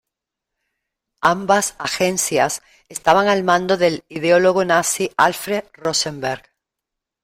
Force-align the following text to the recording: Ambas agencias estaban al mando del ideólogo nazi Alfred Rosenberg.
Ambas 1.21 1.75
agencias 1.77 2.63
estaban 2.89 3.27
al 3.27 3.43
mando 3.43 3.77
del 3.77 4.03
ideólogo 4.09 4.65
nazi 4.65 5.11
Alfred 5.15 5.65
Rosenberg. 5.73 6.43